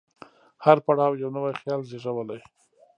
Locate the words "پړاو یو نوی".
0.85-1.53